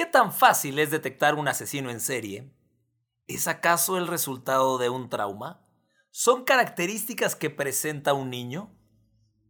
[0.00, 2.50] ¿Qué tan fácil es detectar un asesino en serie?
[3.26, 5.60] ¿Es acaso el resultado de un trauma?
[6.10, 8.70] ¿Son características que presenta un niño?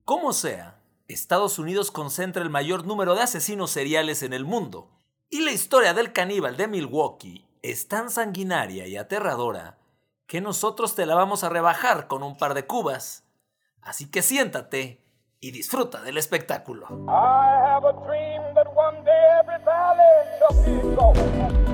[0.04, 4.90] Como sea, Estados Unidos concentra el mayor número de asesinos seriales en el mundo,
[5.28, 9.78] y la historia del caníbal de Milwaukee es tan sanguinaria y aterradora
[10.26, 13.22] que nosotros te la vamos a rebajar con un par de cubas.
[13.82, 15.01] Así que siéntate
[15.38, 16.88] y disfruta del espectáculo.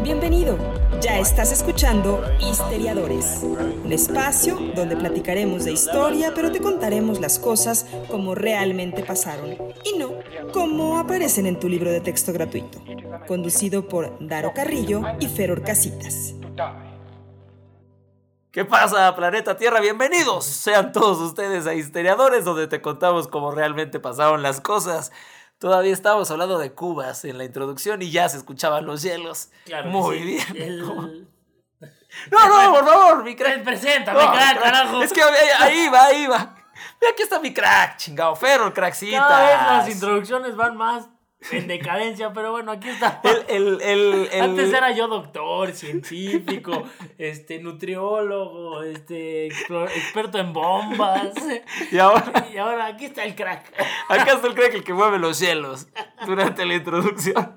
[0.02, 0.56] Bienvenido,
[1.00, 7.87] ya estás escuchando Histeriadores, un espacio donde platicaremos de historia, pero te contaremos las cosas
[8.09, 10.12] como realmente pasaron y no
[10.52, 12.78] como aparecen en tu libro de texto gratuito,
[13.26, 16.34] conducido por Daro Carrillo y Feror Casitas.
[18.52, 19.80] ¿Qué pasa, planeta Tierra?
[19.80, 25.12] Bienvenidos sean todos ustedes a Histeriadores, donde te contamos cómo realmente pasaron las cosas.
[25.59, 29.48] Todavía estábamos hablando de cubas en la introducción y ya se escuchaban los hielos.
[29.65, 30.24] Claro Muy sí.
[30.24, 30.46] bien.
[30.56, 31.29] El-
[32.30, 33.62] No, no, por favor, mi crack.
[33.62, 34.62] Presenta, No, mi crack, crack.
[34.62, 35.02] carajo.
[35.02, 36.54] Es que ahí, ahí va, ahí va.
[37.01, 39.18] Mira, aquí está mi crack, chingado ferro, crackcita.
[39.18, 41.09] Cada vez las introducciones van más
[41.52, 43.21] en decadencia, pero bueno, aquí está.
[43.25, 46.85] El, el, el, el- Antes era yo doctor, científico,
[47.19, 51.33] este, nutriólogo, este, experto en bombas.
[51.91, 53.73] Y ahora, Y ahora aquí está el crack.
[54.09, 55.89] acá está el crack el que mueve los cielos
[56.27, 57.57] durante la introducción.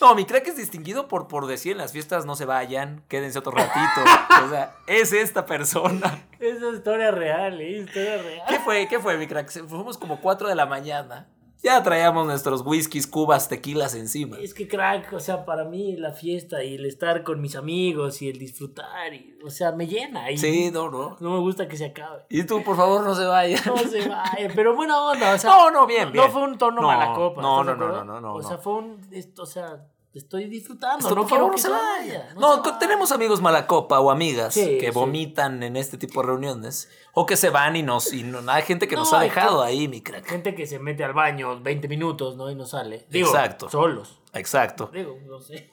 [0.00, 3.38] No, mi crack es distinguido por, por decir en las fiestas no se vayan, quédense
[3.40, 4.00] otro ratito.
[4.46, 6.24] O sea, es esta persona.
[6.38, 7.80] Esa es historia real, ¿eh?
[7.80, 8.46] Historia real.
[8.48, 8.86] ¿Qué fue?
[8.88, 9.50] ¿Qué fue, mi crack?
[9.66, 11.26] Fuimos como 4 de la mañana.
[11.62, 14.38] Ya traíamos nuestros whiskies, cubas, tequilas encima.
[14.38, 18.22] Es que crack, o sea, para mí la fiesta y el estar con mis amigos
[18.22, 20.30] y el disfrutar, y, o sea, me llena.
[20.30, 21.18] Y Sí, no, no.
[21.20, 22.22] No me gusta que se acabe.
[22.30, 23.66] Y tú, por favor, no se vayas.
[23.66, 25.50] No se vaya, pero buena onda, o sea.
[25.50, 26.24] No, no, bien, bien.
[26.24, 27.42] No fue un tono No, mala copa.
[27.42, 28.48] no, ¿estás de no, no, no, no, no, O no.
[28.48, 29.00] sea, fue un.
[29.12, 31.08] esto, o sea, estoy disfrutando.
[31.08, 32.18] No por quiero favor, que no se se vaya.
[32.28, 32.34] vaya.
[32.34, 32.78] No, se tú- vaya.
[32.78, 34.90] tenemos amigos mala copa o amigas Sí, que sí.
[34.92, 36.90] vomitan en este tipo de reuniones.
[37.14, 38.12] O que se van y nos.
[38.12, 40.26] Y no, hay gente que nos No, ha dejado ahí, mi crack.
[40.26, 42.50] Gente que se mete al baño 20 minutos, ¿no?
[42.50, 43.06] Y no sale.
[43.10, 43.68] Digo, Exacto.
[43.68, 44.20] solos.
[44.32, 44.90] Exacto.
[44.92, 45.70] Digo, no sé.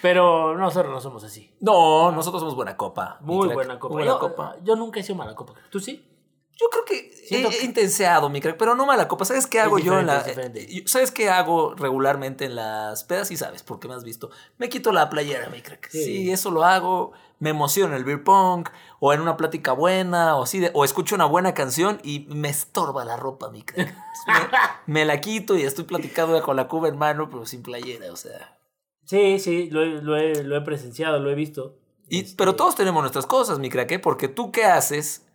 [0.00, 1.54] pero nosotros no somos así.
[1.60, 3.18] No, nosotros somos buena copa.
[3.20, 3.92] Muy buena copa.
[3.92, 4.56] Buena yo, copa.
[4.62, 5.54] yo nunca he sido mala copa.
[5.70, 6.08] ¿Tú sí?
[6.60, 9.24] Yo creo que Siento he, que- intenseado, mi crack, pero no mala copa.
[9.24, 10.24] ¿Sabes qué hago yo en la.
[10.26, 13.30] yo- ¿Sabes qué hago regularmente en las pedas?
[13.30, 14.30] Y sabes, porque me has visto.
[14.58, 15.88] Me quito la playera, mi crack.
[15.90, 16.04] Sí.
[16.04, 16.30] Sí.
[16.30, 17.12] eso lo hago.
[17.38, 18.68] Me emociono en el beer pong,
[19.00, 22.48] o en una plática buena, o así, de- o escucho una buena canción y me
[22.48, 23.92] estorba la ropa, mi crack.
[24.86, 28.12] me, me la quito y estoy platicando con la cuba en mano, pero sin playera,
[28.12, 28.56] o sea.
[29.04, 31.76] Sí, sí, lo he, lo he, lo he presenciado, lo he visto.
[32.08, 33.98] Y, Este, Pero todos tenemos nuestras cosas, mi crack, ¿eh?
[33.98, 35.26] porque tú qué haces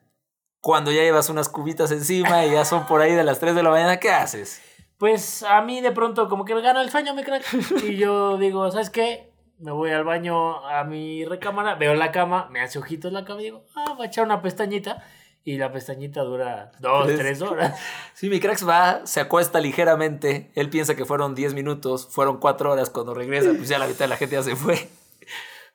[0.67, 3.63] cuando ya llevas unas cubitas encima y ya son por ahí de las 3 de
[3.63, 4.61] la mañana, ¿qué haces?
[4.97, 7.45] Pues a mí de pronto como que me gana el sueño, me crack.
[7.85, 9.31] Y yo digo, ¿sabes qué?
[9.59, 13.39] Me voy al baño a mi recámara, veo la cama, me hace ojitos la cama
[13.39, 15.05] y digo, ah, voy a echar una pestañita.
[15.45, 17.17] Y la pestañita dura dos, Tres.
[17.17, 17.79] tres horas.
[18.13, 22.73] Sí, mi crack va, se acuesta ligeramente, él piensa que fueron 10 minutos, fueron 4
[22.73, 24.89] horas, cuando regresa, pues ya la mitad de la gente ya se fue.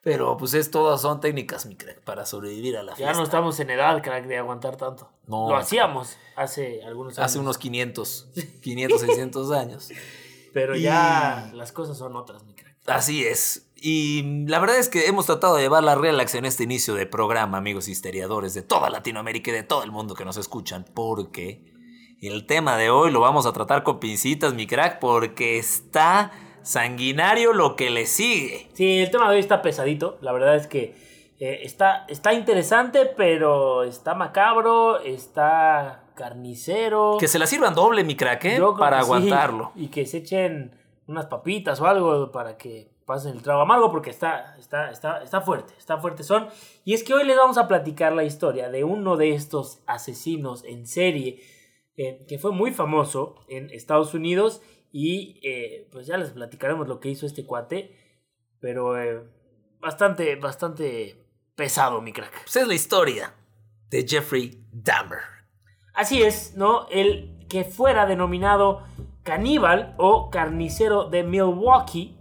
[0.02, 3.14] Pero pues es todas son técnicas, mi crack, para sobrevivir a la Ya fiesta.
[3.18, 5.08] no estamos en edad, crack, de aguantar tanto.
[5.28, 5.48] No.
[5.48, 7.30] Lo hacíamos hace algunos años.
[7.30, 8.28] Hace unos 500,
[8.62, 9.88] 500, 600 años.
[10.52, 12.76] Pero Y- ya las cosas son otras, mi crack.
[12.86, 13.68] Así es.
[13.76, 17.06] Y la verdad es que hemos tratado de llevar la relax en este inicio de
[17.06, 21.72] programa, amigos histeriadores de toda Latinoamérica y de todo el mundo que nos escuchan, porque
[22.20, 27.52] el tema de hoy lo vamos a tratar con pincitas, mi crack, porque está sanguinario
[27.52, 28.68] lo que le sigue.
[28.74, 30.18] Sí, el tema de hoy está pesadito.
[30.20, 30.94] La verdad es que
[31.38, 37.16] eh, está, está interesante, pero está macabro, está carnicero.
[37.18, 38.60] Que se la sirvan doble, mi crack, ¿eh?
[38.78, 39.72] Para sí, aguantarlo.
[39.74, 40.72] y que se echen
[41.06, 45.40] unas papitas o algo para que pasen el trago amargo, porque está, está, está, está
[45.40, 46.48] fuerte, está fuerte son.
[46.84, 50.64] Y es que hoy les vamos a platicar la historia de uno de estos asesinos
[50.64, 51.42] en serie
[51.96, 57.00] eh, que fue muy famoso en Estados Unidos y eh, pues ya les platicaremos lo
[57.00, 57.96] que hizo este cuate,
[58.60, 59.22] pero eh,
[59.80, 62.44] bastante, bastante pesado, mi crack.
[62.44, 63.34] Pues es la historia
[63.88, 65.20] de Jeffrey Dahmer.
[65.94, 66.86] Así es, ¿no?
[66.88, 68.82] El que fuera denominado
[69.22, 72.16] caníbal o carnicero de Milwaukee,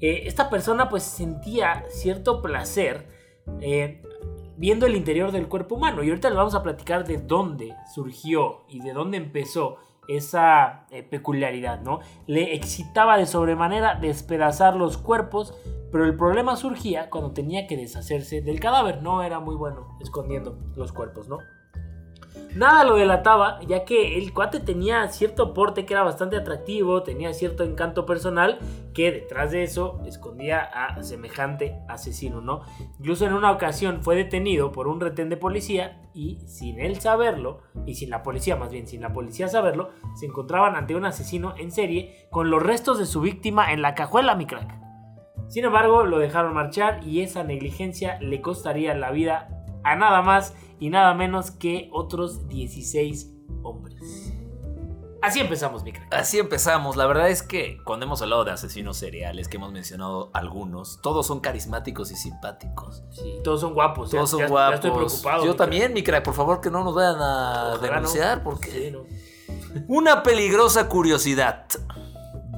[0.00, 3.08] eh, esta persona pues sentía cierto placer
[3.60, 4.02] eh,
[4.56, 6.02] viendo el interior del cuerpo humano.
[6.02, 9.78] Y ahorita les vamos a platicar de dónde surgió y de dónde empezó
[10.08, 12.00] esa eh, peculiaridad, ¿no?
[12.26, 15.54] Le excitaba de sobremanera despedazar los cuerpos,
[15.92, 19.02] pero el problema surgía cuando tenía que deshacerse del cadáver.
[19.02, 21.38] No era muy bueno escondiendo los cuerpos, ¿no?
[22.56, 27.34] Nada lo delataba, ya que el cuate tenía cierto porte que era bastante atractivo, tenía
[27.34, 28.58] cierto encanto personal,
[28.94, 32.62] que detrás de eso escondía a semejante asesino, ¿no?
[32.98, 37.60] Incluso en una ocasión fue detenido por un retén de policía y sin él saberlo,
[37.84, 41.52] y sin la policía más bien, sin la policía saberlo, se encontraban ante un asesino
[41.58, 44.80] en serie con los restos de su víctima en la cajuela, mi crack.
[45.48, 49.48] Sin embargo, lo dejaron marchar y esa negligencia le costaría la vida
[49.84, 53.32] a nada más y nada menos que otros 16
[53.62, 54.32] hombres.
[55.22, 56.14] Así empezamos, mi crack.
[56.14, 56.94] Así empezamos.
[56.94, 61.26] La verdad es que cuando hemos hablado de asesinos seriales, que hemos mencionado algunos, todos
[61.26, 63.02] son carismáticos y simpáticos.
[63.10, 64.10] Sí, todos son guapos.
[64.10, 64.74] Todos ya- son ya- ya guapos.
[64.76, 65.44] estoy preocupado.
[65.44, 68.44] Yo mi también, mi crack, por favor que no nos vayan a Ojalá denunciar, crack.
[68.44, 69.04] porque Sí, no.
[69.88, 71.66] Una peligrosa curiosidad.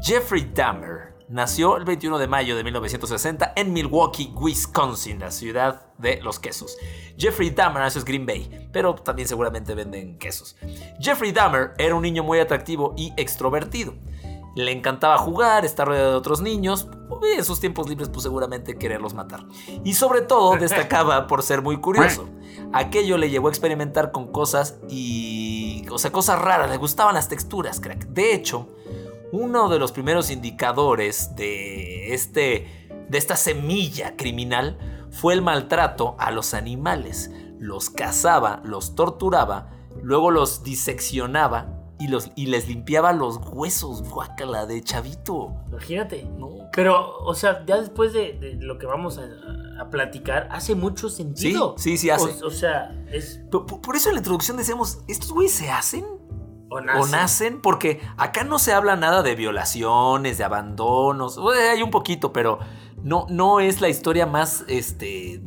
[0.03, 6.20] Jeffrey Dahmer nació el 21 de mayo de 1960 en Milwaukee, Wisconsin, la ciudad de
[6.22, 6.76] los quesos.
[7.16, 10.56] Jeffrey Dahmer nació en Green Bay, pero también seguramente venden quesos.
[11.00, 13.94] Jeffrey Dahmer era un niño muy atractivo y extrovertido.
[14.56, 16.88] Le encantaba jugar, estar rodeado de otros niños,
[17.22, 19.44] y en sus tiempos libres pues seguramente quererlos matar.
[19.84, 22.28] Y sobre todo destacaba por ser muy curioso.
[22.72, 25.86] Aquello le llevó a experimentar con cosas y...
[25.90, 28.08] O sea, cosas raras, le gustaban las texturas, crack.
[28.08, 28.69] De hecho,
[29.32, 34.78] uno de los primeros indicadores de, este, de esta semilla criminal
[35.10, 37.30] fue el maltrato a los animales.
[37.58, 39.70] Los cazaba, los torturaba,
[40.02, 45.52] luego los diseccionaba y, los, y les limpiaba los huesos, guácala, de chavito.
[45.69, 46.25] Imagínate.
[46.38, 49.28] No, Pero, o sea, ya después de, de lo que vamos a,
[49.82, 51.75] a platicar, hace mucho sentido.
[51.76, 52.44] Sí, sí, sí hace.
[52.44, 53.40] O, o sea, es.
[53.50, 56.04] Por, por- por eso en la introducción decíamos, ¿estos güeyes se hacen?
[56.70, 57.00] O nace.
[57.00, 57.61] ¿O nacen?
[57.61, 61.38] Porque acá no se habla nada de violaciones, de abandonos.
[61.38, 62.59] Hay un poquito, pero
[63.03, 65.41] no, no es la historia más este,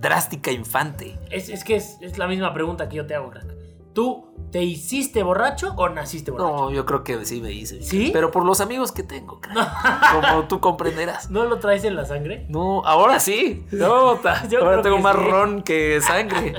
[0.00, 1.18] drástica infante.
[1.30, 3.54] Es, es que es, es la misma pregunta que yo te hago, crack.
[3.92, 6.50] ¿Tú te hiciste borracho o naciste borracho?
[6.50, 7.82] No, yo creo que sí me hice.
[7.82, 8.10] ¿Sí?
[8.12, 10.20] Pero por los amigos que tengo, crack.
[10.22, 11.30] como tú comprenderás.
[11.30, 12.46] ¿No lo traes en la sangre?
[12.48, 13.66] No, ahora sí.
[13.72, 15.22] No, Yo ahora creo tengo más sí.
[15.22, 16.54] ron que sangre.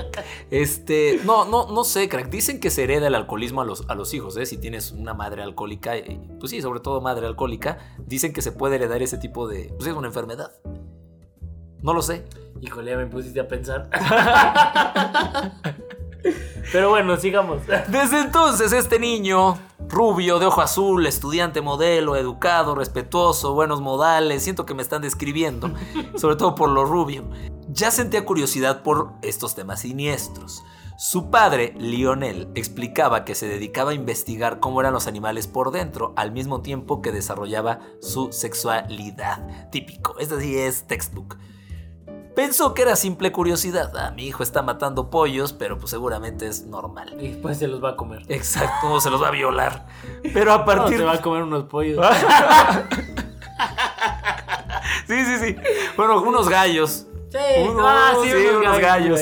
[0.50, 2.30] Este, no, no, no sé, crack.
[2.30, 4.46] Dicen que se hereda el alcoholismo a los, a los hijos, ¿eh?
[4.46, 8.52] Si tienes una madre alcohólica, eh, pues sí, sobre todo madre alcohólica, dicen que se
[8.52, 9.72] puede heredar ese tipo de.
[9.76, 10.52] Pues es una enfermedad.
[11.82, 12.24] No lo sé.
[12.60, 13.88] Híjole, ya me pusiste a pensar.
[16.72, 17.62] Pero bueno, sigamos.
[17.88, 19.58] Desde entonces, este niño,
[19.88, 25.72] rubio, de ojo azul, estudiante modelo, educado, respetuoso, buenos modales, siento que me están describiendo,
[26.16, 27.24] sobre todo por lo rubio,
[27.68, 30.62] ya sentía curiosidad por estos temas siniestros.
[31.02, 36.12] Su padre, Lionel, explicaba que se dedicaba a investigar cómo eran los animales por dentro,
[36.14, 39.70] al mismo tiempo que desarrollaba su sexualidad.
[39.70, 41.38] Típico, este sí es textbook.
[42.40, 43.92] Pensó que era simple curiosidad.
[43.98, 47.14] Ah, mi hijo está matando pollos, pero pues seguramente es normal.
[47.20, 48.22] Y después se los va a comer.
[48.28, 49.86] Exacto, se los va a violar.
[50.32, 52.04] Pero a No, partir se va a comer unos pollos.
[55.06, 55.56] Sí, sí, sí.
[55.96, 57.06] Bueno, unos gallos.
[57.30, 57.38] Sí,
[57.68, 59.20] Uno, ah, sí, unos gallos.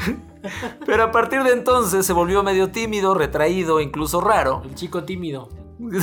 [0.86, 4.62] Pero a partir de entonces se volvió medio tímido, retraído, incluso raro.
[4.64, 5.48] El chico tímido.
[5.78, 5.98] No,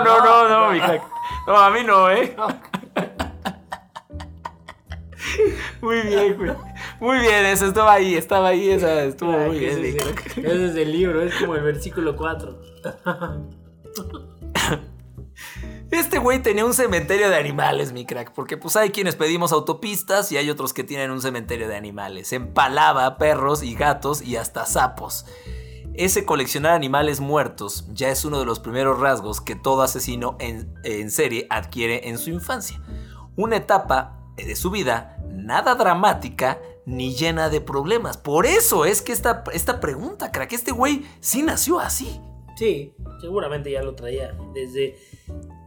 [0.04, 1.02] no, no, mi hack.
[1.46, 2.36] No, a mí no, ¿eh?
[5.80, 6.52] Muy bien, güey.
[7.00, 9.70] Muy bien, eso estaba ahí, estaba ahí, esa estuvo Ay, muy bien.
[9.72, 10.36] ese es el- crack.
[10.38, 12.60] Ese es el libro, es como el versículo 4.
[15.90, 20.32] Este güey tenía un cementerio de animales, mi crack, porque pues hay quienes pedimos autopistas
[20.32, 22.32] y hay otros que tienen un cementerio de animales.
[22.32, 25.26] Empalaba perros y gatos y hasta sapos.
[25.92, 30.72] Ese coleccionar animales muertos ya es uno de los primeros rasgos que todo asesino en,
[30.82, 32.80] en serie adquiere en su infancia.
[33.36, 38.16] Una etapa de su vida nada dramática ni llena de problemas.
[38.16, 42.20] Por eso es que esta, esta pregunta, crack, este güey sí nació así.
[42.56, 44.96] Sí, seguramente ya lo traía desde,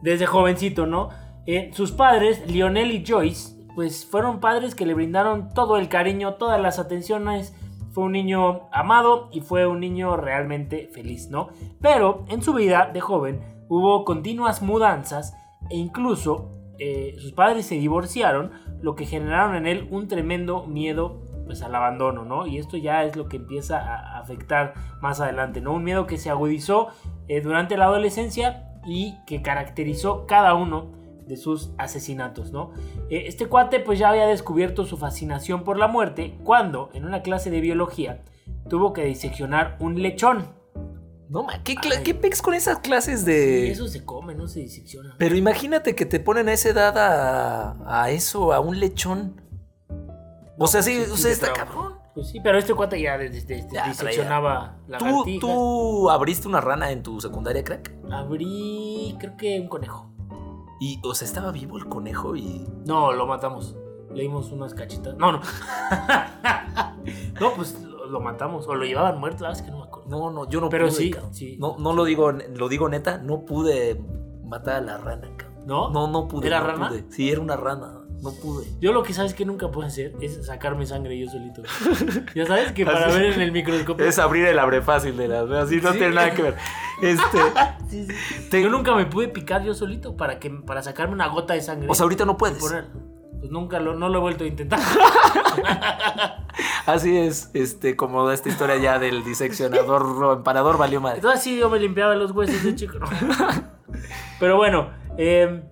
[0.02, 1.10] desde jovencito, ¿no?
[1.46, 6.34] Eh, sus padres, Lionel y Joyce, pues fueron padres que le brindaron todo el cariño,
[6.34, 7.54] todas las atenciones.
[7.92, 11.48] Fue un niño amado y fue un niño realmente feliz, ¿no?
[11.80, 15.34] Pero en su vida de joven hubo continuas mudanzas
[15.70, 21.22] e incluso eh, sus padres se divorciaron, lo que generaron en él un tremendo miedo
[21.46, 22.46] pues al abandono, ¿no?
[22.46, 25.72] Y esto ya es lo que empieza a afectar más adelante, ¿no?
[25.72, 26.88] Un miedo que se agudizó
[27.28, 30.92] eh, durante la adolescencia y que caracterizó cada uno
[31.26, 32.72] de sus asesinatos, ¿no?
[33.10, 37.22] Eh, este cuate pues ya había descubierto su fascinación por la muerte cuando en una
[37.22, 38.22] clase de biología
[38.68, 40.48] tuvo que diseccionar un lechón.
[41.28, 42.02] No, ma, ¿qué, Ay.
[42.04, 43.66] qué pex con esas clases de...?
[43.66, 45.16] Y eso se come, no se disecciona.
[45.18, 49.40] Pero imagínate que te ponen a esa edad a, a eso, a un lechón.
[50.58, 51.96] O sea, sí, sí, o sí sea, te está cabrón.
[52.14, 55.40] Pues sí, pero este cuate ya de- de- de- Ya, diseccionaba ¿Tú, lagartijas.
[55.40, 57.92] ¿Tú abriste una rana en tu secundaria, crack?
[58.10, 60.10] Abrí, creo que un conejo.
[60.80, 62.66] Y, o sea, estaba vivo el conejo y...
[62.86, 63.76] No, lo matamos.
[64.14, 65.14] Le dimos unas cachitas.
[65.16, 65.40] No, no.
[67.40, 68.66] no, pues lo, matamos.
[68.66, 69.85] O lo llevaban muerto, la verdad es que no.
[70.08, 71.56] No, no, yo no Pero pude, sí, sí.
[71.58, 74.00] No, no lo digo, lo digo neta, no pude
[74.44, 75.56] matar a la rana, cabrón.
[75.66, 75.90] ¿No?
[75.90, 76.46] No, no pude.
[76.46, 76.88] ¿Era no rana?
[76.88, 77.04] pude.
[77.10, 78.00] Sí, era una rana.
[78.22, 78.66] No pude.
[78.80, 81.62] Yo lo que sabes que nunca puedo hacer es sacarme sangre yo solito.
[82.34, 84.06] ya sabes que para Así- ver en el microscopio.
[84.06, 85.98] Es abrir el abre fácil de las así no Sí.
[85.98, 86.56] tiene nada que ver.
[87.02, 87.38] Este,
[87.90, 88.48] Sí, sí.
[88.50, 91.60] te- Yo nunca me pude picar yo solito para que para sacarme una gota de
[91.60, 91.88] sangre.
[91.90, 92.58] o sea, ahorita no puedes.
[92.58, 92.86] poner.
[93.46, 94.80] Pues nunca lo, no lo he vuelto a intentar.
[96.86, 101.18] Así es, este, como esta historia ya del diseccionador o emparador valió madre.
[101.18, 102.98] Entonces sí, yo me limpiaba los huesos de chico.
[102.98, 103.06] ¿no?
[104.40, 105.62] Pero bueno, eh,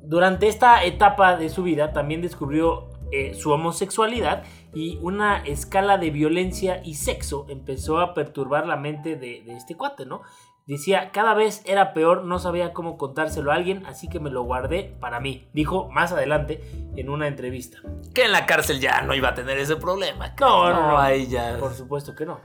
[0.00, 6.10] durante esta etapa de su vida también descubrió eh, su homosexualidad y una escala de
[6.10, 10.22] violencia y sexo empezó a perturbar la mente de, de este cuate, ¿no?
[10.66, 14.42] Decía, cada vez era peor, no sabía cómo contárselo a alguien, así que me lo
[14.42, 16.60] guardé para mí, dijo más adelante
[16.96, 17.78] en una entrevista.
[18.12, 20.34] Que en la cárcel ya no iba a tener ese problema.
[20.40, 20.98] No, no, no.
[20.98, 21.56] ahí ya.
[21.60, 22.40] Por supuesto que no.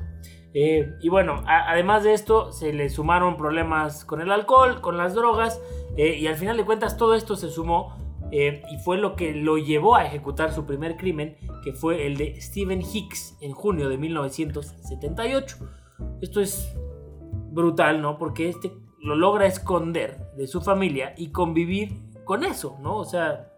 [0.53, 4.97] Eh, y bueno, a- además de esto, se le sumaron problemas con el alcohol, con
[4.97, 5.59] las drogas,
[5.97, 7.97] eh, y al final de cuentas todo esto se sumó
[8.31, 12.17] eh, y fue lo que lo llevó a ejecutar su primer crimen, que fue el
[12.17, 15.57] de Stephen Hicks en junio de 1978.
[16.21, 16.71] Esto es
[17.51, 18.17] brutal, ¿no?
[18.17, 22.97] Porque este lo logra esconder de su familia y convivir con eso, ¿no?
[22.97, 23.51] O sea,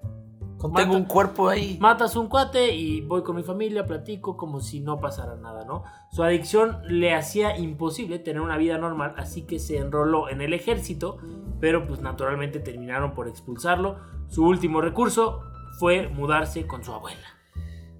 [0.75, 1.77] Tengo un cuerpo ahí.
[1.81, 5.83] matas un cuate y voy con mi familia, platico como si no pasara nada, ¿no?
[6.11, 10.53] Su adicción le hacía imposible tener una vida normal, así que se enroló en el
[10.53, 11.17] ejército,
[11.59, 13.97] pero pues naturalmente terminaron por expulsarlo.
[14.29, 15.41] Su último recurso
[15.79, 17.27] fue mudarse con su abuela.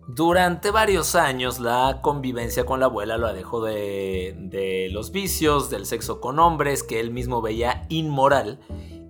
[0.08, 5.86] Durante varios años la convivencia con la abuela lo alejó de, de los vicios, del
[5.86, 8.60] sexo con hombres que él mismo veía inmoral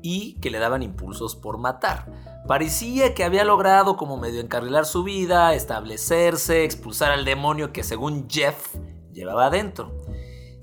[0.03, 2.11] y que le daban impulsos por matar.
[2.47, 8.27] Parecía que había logrado como medio encarrilar su vida, establecerse, expulsar al demonio que según
[8.29, 8.75] Jeff
[9.13, 9.97] llevaba adentro.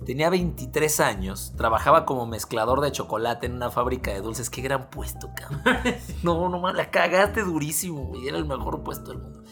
[0.05, 4.49] Tenía 23 años, trabajaba como mezclador de chocolate en una fábrica de dulces.
[4.49, 5.83] Qué gran puesto, cabrón.
[6.23, 8.29] No, no mames, la cagaste durísimo, güey.
[8.29, 9.43] Era el mejor puesto del mundo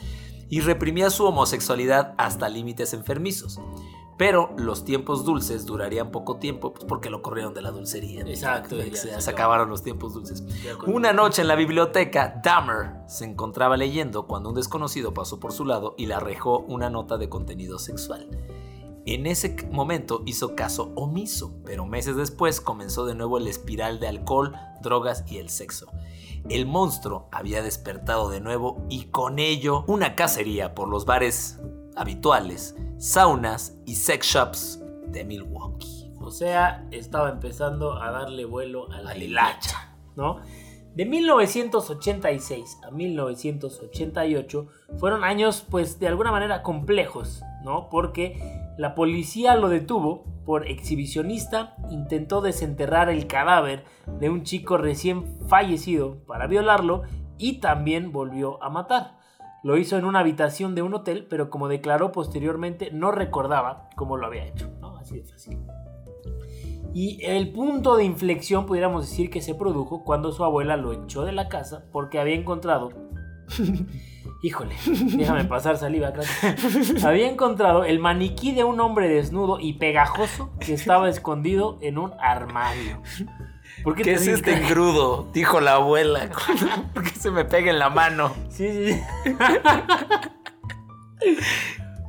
[0.49, 3.61] y reprimía su homosexualidad hasta límites enfermizos.
[4.17, 8.23] Pero los tiempos dulces durarían poco tiempo pues, porque lo corrieron de la dulcería.
[8.23, 10.43] Exacto, Ya, ya, se, se acabaron los tiempos dulces.
[10.87, 15.65] Una noche en la biblioteca, Dahmer se encontraba leyendo cuando un desconocido pasó por su
[15.65, 18.29] lado y le arrojó una nota de contenido sexual.
[19.07, 24.09] En ese momento hizo caso omiso, pero meses después comenzó de nuevo el espiral de
[24.09, 25.87] alcohol, drogas y el sexo.
[26.49, 31.61] El monstruo había despertado de nuevo y con ello una cacería por los bares
[31.97, 36.13] habituales, saunas y sex shops de Milwaukee.
[36.21, 40.41] O sea, estaba empezando a darle vuelo a la A hilacha, ¿no?
[40.95, 44.67] De 1986 a 1988
[44.99, 47.89] fueron años, pues, de alguna manera complejos, ¿no?
[47.89, 48.41] Porque
[48.79, 53.85] la policía lo detuvo por exhibicionista, intentó desenterrar el cadáver
[54.19, 57.03] de un chico recién fallecido para violarlo
[57.37, 59.19] y también volvió a matar.
[59.63, 64.17] Lo hizo en una habitación de un hotel, pero como declaró posteriormente, no recordaba cómo
[64.17, 64.97] lo había hecho, ¿no?
[64.97, 65.59] Así de fácil.
[66.95, 71.25] Y el punto de inflexión pudiéramos decir que se produjo cuando su abuela lo echó
[71.25, 72.91] de la casa porque había encontrado...
[74.41, 74.77] Híjole,
[75.17, 76.29] déjame pasar saliva, crack.
[77.05, 82.13] Había encontrado el maniquí de un hombre desnudo y pegajoso que estaba escondido en un
[82.21, 83.03] armario.
[83.83, 85.29] ¿Por ¿Qué es este engrudo?
[85.33, 86.31] Dijo la abuela.
[86.95, 88.33] ¿Por qué se me pega en la mano?
[88.49, 89.35] Sí, sí, sí.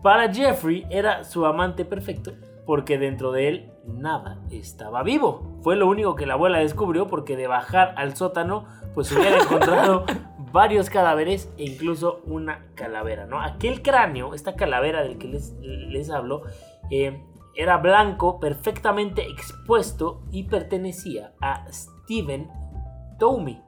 [0.04, 2.34] Para Jeffrey era su amante perfecto
[2.66, 5.58] porque dentro de él nada estaba vivo.
[5.62, 10.06] Fue lo único que la abuela descubrió porque de bajar al sótano pues hubiera encontrado
[10.52, 13.42] varios cadáveres e incluso una calavera, ¿no?
[13.42, 16.44] Aquel cráneo, esta calavera del que les, les hablo,
[16.90, 17.24] eh,
[17.56, 22.50] era blanco, perfectamente expuesto y pertenecía a Steven
[23.20, 23.62] Toomey.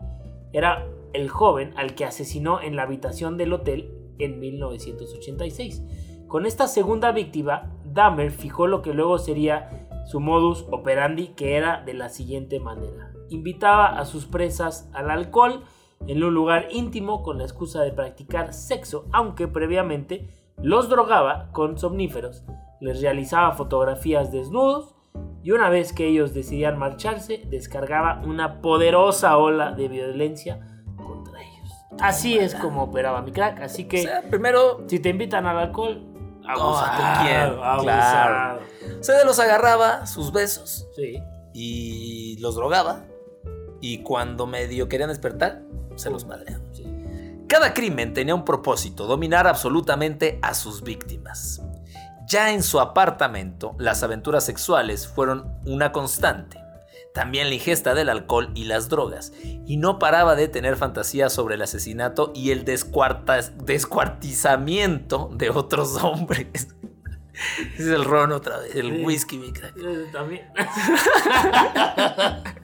[0.54, 5.84] Era el joven al que asesinó en la habitación del hotel en 1986.
[6.28, 11.82] Con esta segunda víctima, Dahmer fijó lo que luego sería su modus operandi, que era
[11.82, 13.12] de la siguiente manera.
[13.30, 15.64] Invitaba a sus presas al alcohol
[16.08, 20.28] en un lugar íntimo con la excusa de practicar sexo, aunque previamente
[20.58, 22.44] los drogaba con somníferos,
[22.80, 24.96] les realizaba fotografías desnudos
[25.44, 31.72] y una vez que ellos decidían marcharse, descargaba una poderosa ola de violencia contra ellos.
[32.00, 35.58] Así es como operaba mi crack, así O que sea, primero si te invitan al
[35.58, 36.11] alcohol,
[36.48, 37.38] Abusado, ¿con quién?
[37.64, 37.82] abusado.
[37.84, 38.60] Claro.
[39.02, 41.22] Se los agarraba, sus besos, Sí.
[41.54, 43.06] y los drogaba.
[43.82, 45.62] Y cuando medio querían despertar,
[45.96, 46.64] se los madreaba.
[46.72, 46.86] sí.
[47.48, 51.62] Cada crimen tenía un propósito, dominar absolutamente a sus víctimas.
[52.26, 56.61] Ya en su apartamento, las aventuras sexuales fueron una constante.
[57.14, 59.34] También la ingesta del alcohol y las drogas.
[59.66, 66.70] Y no paraba de tener fantasías sobre el asesinato y el descuartizamiento de otros hombres.
[67.74, 69.04] Ese es el ron otra vez, el Sí.
[69.06, 69.74] whisky, mi crack.
[70.12, 70.48] También.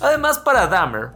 [0.00, 1.10] Además, para Dahmer,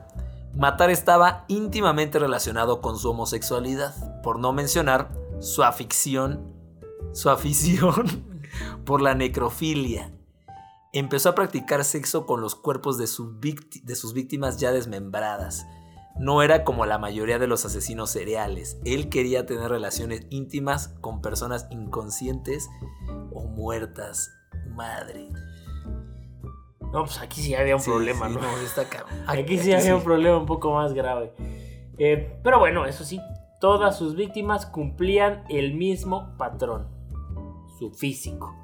[0.55, 6.53] matar estaba íntimamente relacionado con su homosexualidad, por no mencionar su afición,
[7.13, 8.25] su afición
[8.85, 10.11] por la necrofilia.
[10.95, 15.67] Empezó a practicar sexo con los cuerpos de, su vícti- de sus víctimas ya desmembradas.
[16.21, 18.79] No era como la mayoría de los asesinos seriales.
[18.85, 22.69] Él quería tener relaciones íntimas con personas inconscientes
[23.33, 24.31] o muertas.
[24.69, 25.31] Madre.
[26.93, 28.43] No, pues aquí sí había un Sí, problema, sí, ¿no?
[28.43, 29.19] no, está cabrón.
[29.27, 31.33] Aquí sí había un problema un poco más grave.
[31.97, 33.19] Eh, pero bueno, eso sí,
[33.63, 36.89] todas sus víctimas cumplían el mismo patrón,
[37.79, 38.55] su físico.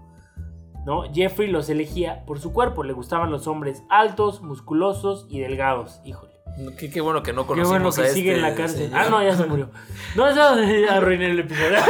[0.85, 1.03] ¿No?
[1.13, 6.01] Jeffrey los elegía por su cuerpo, le gustaban los hombres altos, musculosos y delgados.
[6.05, 6.33] Híjole.
[6.79, 8.89] Qué, qué bueno que no Qué conocimos bueno que a sigue en este la cárcel.
[8.89, 9.01] señor.
[9.01, 9.71] Ah, no, ya se murió.
[10.17, 10.43] No, eso
[10.91, 11.79] arruiné el episodio.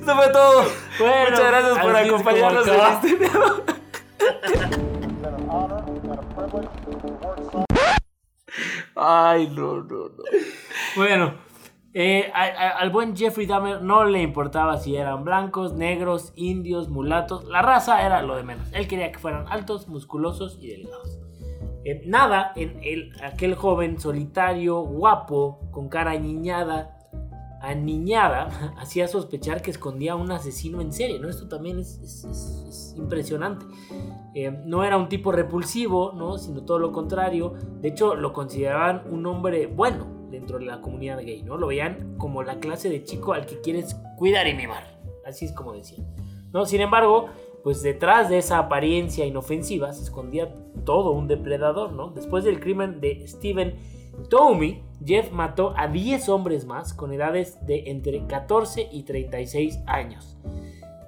[0.00, 0.64] Eso fue todo.
[0.98, 3.64] Bueno, Muchas gracias por acompañarnos en este video.
[8.96, 10.24] Ay, no, no, no.
[10.96, 11.34] Bueno,
[11.92, 17.44] eh, al buen Jeffrey Dahmer no le importaba si eran blancos, negros, indios, mulatos.
[17.46, 18.72] La raza era lo de menos.
[18.72, 21.18] Él quería que fueran altos, musculosos y delgados.
[21.84, 26.96] Eh, nada en el, aquel joven solitario, guapo, con cara aniñada,
[27.60, 31.18] aniñada, hacía sospechar que escondía a un asesino en serie.
[31.18, 31.28] ¿no?
[31.28, 33.66] Esto también es impresionante.
[34.36, 36.38] Eh, no era un tipo repulsivo, ¿no?
[36.38, 37.54] sino todo lo contrario.
[37.80, 41.42] De hecho, lo consideraban un hombre bueno dentro de la comunidad gay.
[41.42, 41.56] ¿no?
[41.56, 44.98] Lo veían como la clase de chico al que quieres cuidar y mimar.
[45.26, 46.06] Así es como decían.
[46.52, 46.66] ¿no?
[46.66, 47.28] Sin embargo,
[47.62, 50.52] pues detrás de esa apariencia inofensiva se escondía
[50.84, 51.92] todo un depredador.
[51.92, 52.10] ¿no?
[52.10, 53.74] Después del crimen de Steven
[54.28, 60.36] Tomey, Jeff mató a 10 hombres más con edades de entre 14 y 36 años.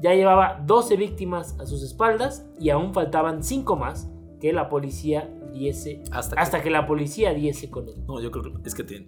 [0.01, 4.09] Ya llevaba 12 víctimas a sus espaldas y aún faltaban 5 más
[4.43, 8.05] que la policía diese Hasta que- hasta que la policía diese con él.
[8.07, 9.07] No, yo creo que es que te.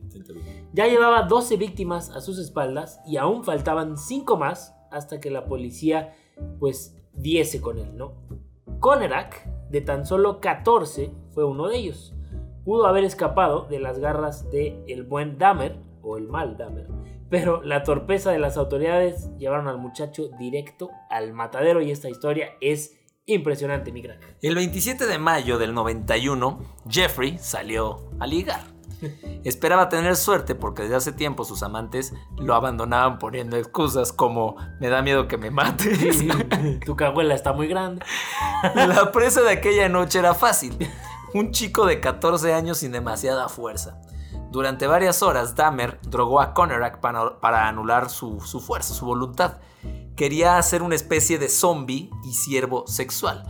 [0.72, 5.46] Ya llevaba 12 víctimas a sus espaldas y aún faltaban 5 más hasta que la
[5.46, 6.14] policía
[6.60, 8.12] pues diese con él, ¿no?
[8.78, 12.14] Conerak, de tan solo 14, fue uno de ellos.
[12.64, 16.86] Pudo haber escapado de las garras de el buen Dahmer, o el mal Dahmer,
[17.28, 22.50] pero la torpeza de las autoridades llevaron al muchacho directo al matadero y esta historia
[22.60, 24.36] es impresionante, mi crack.
[24.42, 26.58] El 27 de mayo del 91,
[26.88, 28.74] Jeffrey salió a ligar.
[29.44, 34.88] Esperaba tener suerte porque desde hace tiempo sus amantes lo abandonaban poniendo excusas como me
[34.88, 36.24] da miedo que me mates.
[36.86, 38.04] tu cajuela está muy grande.
[38.74, 40.76] La presa de aquella noche era fácil.
[41.32, 44.00] Un chico de 14 años sin demasiada fuerza.
[44.50, 49.58] Durante varias horas, Dahmer drogó a Conorak para, para anular su, su fuerza, su voluntad.
[50.16, 53.44] Quería hacer una especie de zombie y siervo sexual.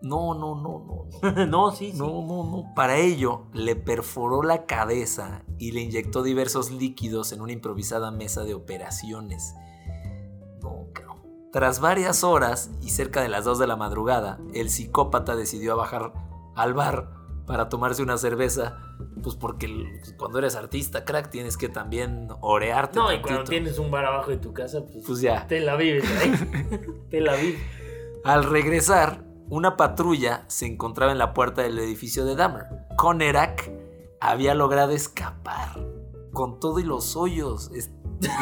[0.00, 1.46] No, no, no, no.
[1.46, 1.98] no, sí, sí.
[1.98, 2.74] No, no, no.
[2.74, 8.44] Para ello, le perforó la cabeza y le inyectó diversos líquidos en una improvisada mesa
[8.44, 9.54] de operaciones.
[10.62, 11.18] No, cabrón.
[11.52, 16.12] Tras varias horas y cerca de las 2 de la madrugada, el psicópata decidió bajar
[16.54, 17.17] al bar
[17.48, 18.78] para tomarse una cerveza.
[19.22, 22.98] Pues porque el- cuando eres artista, crack, tienes que también orearte.
[23.00, 25.46] No, y cuando tienes un bar abajo de tu casa, pues, Pues ya.
[25.48, 26.32] te la vives ahí.
[27.10, 27.60] te la vives.
[28.24, 32.66] Al regresar, una patrulla se encontraba en la puerta del edificio de Dahmer.
[32.96, 33.70] Conerak
[34.20, 35.70] había logrado escapar
[36.32, 37.70] con todo y los hoyos,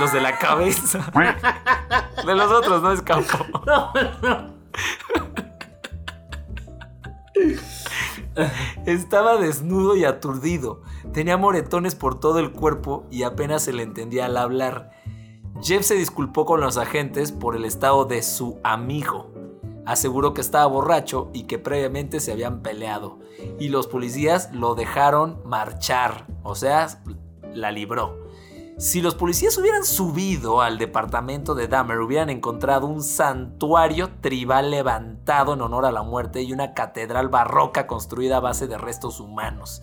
[0.00, 1.10] los de la cabeza.
[2.26, 3.60] De los otros no escapó.
[3.66, 3.92] No,
[4.22, 4.55] no.
[8.86, 10.82] Estaba desnudo y aturdido.
[11.12, 14.90] Tenía moretones por todo el cuerpo y apenas se le entendía al hablar.
[15.62, 19.32] Jeff se disculpó con los agentes por el estado de su amigo.
[19.86, 23.18] Aseguró que estaba borracho y que previamente se habían peleado.
[23.58, 26.26] Y los policías lo dejaron marchar.
[26.42, 27.02] O sea,
[27.54, 28.25] la libró.
[28.78, 35.54] Si los policías hubieran subido al departamento de Dahmer, hubieran encontrado un santuario tribal levantado
[35.54, 39.82] en honor a la muerte y una catedral barroca construida a base de restos humanos.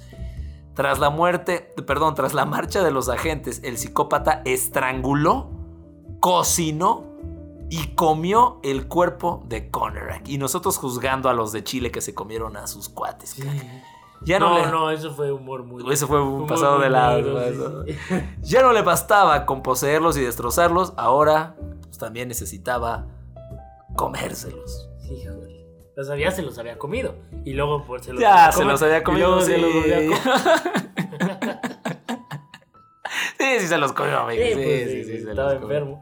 [0.76, 5.50] Tras la muerte, perdón, tras la marcha de los agentes, el psicópata estranguló,
[6.20, 7.04] cocinó
[7.72, 10.30] y comió el cuerpo de Conorak.
[10.30, 13.38] Y nosotros juzgando a los de Chile que se comieron a sus cuates.
[14.26, 15.92] Ya no, no, no, eso fue humor muy.
[15.94, 17.84] Eso fue un pasado de lado.
[18.42, 23.06] Ya no le bastaba con poseerlos y destrozarlos, ahora pues, también necesitaba
[23.96, 24.90] comérselos.
[25.00, 25.54] Sí, joder.
[25.96, 27.16] Los había, se los había comido.
[27.46, 29.42] Y luego pues, se los Ya, se los había comido.
[29.42, 29.52] sí.
[29.52, 30.18] se los había comido.
[33.38, 34.44] sí, sí se los comió, amigo.
[34.44, 36.00] Sí, pues, sí, sí, sí, Estaba enfermo.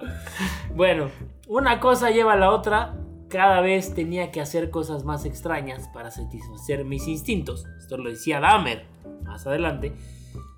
[0.75, 1.09] Bueno,
[1.47, 2.93] una cosa lleva a la otra.
[3.31, 7.65] Cada vez tenía que hacer cosas más extrañas para satisfacer mis instintos.
[7.79, 8.85] Esto lo decía Dahmer
[9.23, 9.93] más adelante.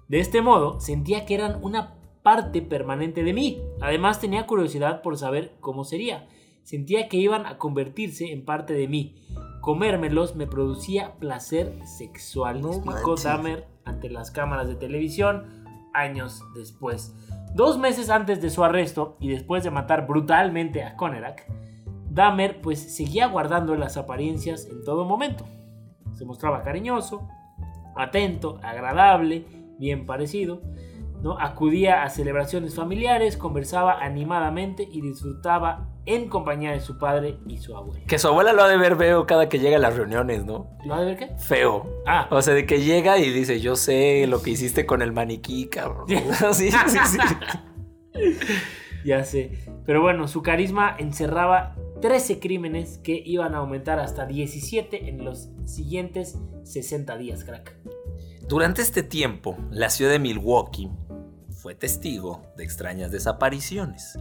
[0.08, 3.62] De este modo, sentía que eran una parte permanente de mí.
[3.80, 6.28] Además, tenía curiosidad por saber cómo sería.
[6.64, 9.22] Sentía que iban a convertirse en parte de mí.
[9.62, 17.14] Comérmelos me producía placer sexual, no explicó Dahmer ante las cámaras de televisión años después.
[17.54, 21.46] Dos meses antes de su arresto y después de matar brutalmente a Konerak,
[22.14, 25.46] Dahmer pues seguía guardando las apariencias en todo momento.
[26.16, 27.28] Se mostraba cariñoso,
[27.96, 29.46] atento, agradable,
[29.80, 30.62] bien parecido,
[31.24, 31.40] ¿no?
[31.40, 37.76] Acudía a celebraciones familiares, conversaba animadamente y disfrutaba en compañía de su padre y su
[37.76, 38.06] abuela.
[38.06, 40.68] Que su abuela lo ha de ver feo cada que llega a las reuniones, ¿no?
[40.86, 41.28] ¿Lo ha de ver qué?
[41.40, 42.02] Feo.
[42.06, 42.28] Ah.
[42.30, 45.68] O sea, de que llega y dice, yo sé lo que hiciste con el maniquí,
[45.68, 46.06] cabrón.
[46.08, 47.18] sí, sí, sí.
[49.06, 49.66] ya sé.
[49.86, 55.48] Pero bueno, su carisma encerraba 13 crímenes que iban a aumentar hasta 17 en los
[55.64, 57.78] siguientes 60 días, crack.
[58.50, 60.92] Durante este tiempo, la ciudad de Milwaukee
[61.50, 64.20] fue testigo de extrañas desapariciones.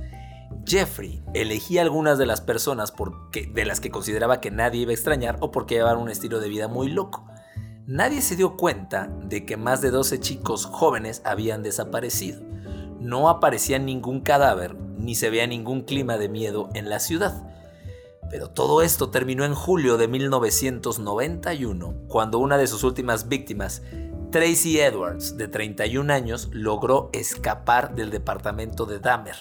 [0.64, 2.94] Jeffrey elegía algunas de las personas
[3.52, 6.50] de las que consideraba que nadie iba a extrañar o porque llevaban un estilo de
[6.50, 7.26] vida muy loco.
[7.88, 12.44] Nadie se dio cuenta de que más de 12 chicos jóvenes habían desaparecido.
[13.00, 17.48] No aparecía ningún cadáver ni se veía ningún clima de miedo en la ciudad.
[18.30, 23.82] Pero todo esto terminó en julio de 1991, cuando una de sus últimas víctimas,
[24.30, 29.36] Tracy Edwards, de 31 años, logró escapar del departamento de Dahmer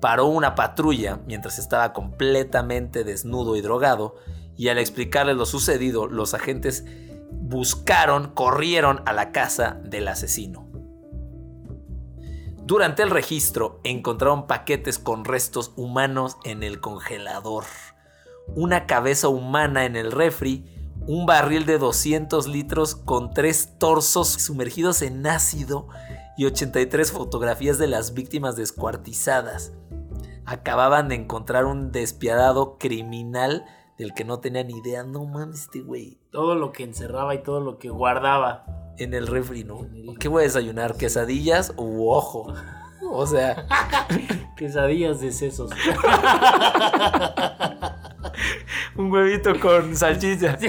[0.00, 4.16] paró una patrulla mientras estaba completamente desnudo y drogado
[4.56, 6.84] y al explicarle lo sucedido, los agentes
[7.30, 10.66] buscaron, corrieron a la casa del asesino.
[12.64, 17.64] Durante el registro encontraron paquetes con restos humanos en el congelador,
[18.54, 20.64] una cabeza humana en el refri,
[21.06, 25.88] un barril de 200 litros con tres torsos sumergidos en ácido
[26.36, 29.72] y 83 fotografías de las víctimas descuartizadas
[30.46, 33.66] acababan de encontrar un despiadado criminal
[33.98, 35.02] del que no tenían idea.
[35.02, 36.18] No mames, este güey.
[36.30, 38.64] Todo lo que encerraba y todo lo que guardaba.
[38.98, 39.86] En el refri, ¿no?
[40.18, 40.96] ¿Qué voy a desayunar?
[40.96, 42.54] ¿Quesadillas u ojo?
[43.10, 43.66] O sea.
[44.56, 45.70] Quesadillas de sesos.
[48.96, 50.58] un huevito con salchicha.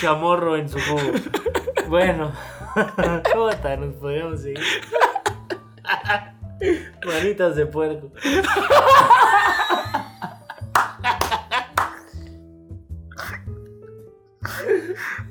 [0.00, 1.12] Chamorro en su jugo.
[1.88, 2.32] Bueno.
[3.32, 3.76] ¿Cómo está?
[3.76, 4.60] Nos podríamos seguir.
[7.04, 8.10] Manitas de puerco.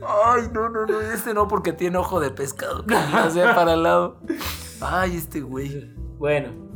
[0.07, 1.01] Ay, no, no, no.
[1.01, 2.85] Este no, porque tiene ojo de pescado.
[3.25, 4.19] O sea, para el lado.
[4.81, 5.93] Ay, este güey.
[6.17, 6.74] Bueno.